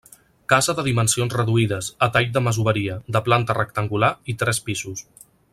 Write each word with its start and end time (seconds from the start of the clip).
Casa 0.53 0.73
de 0.79 0.85
dimensions 0.87 1.35
reduïdes, 1.39 1.91
a 2.07 2.09
tall 2.17 2.33
de 2.39 2.45
masoveria, 2.47 2.97
de 3.17 3.25
planta 3.31 3.59
rectangular 3.61 4.13
i 4.35 4.39
tres 4.45 4.65
pisos. 4.71 5.09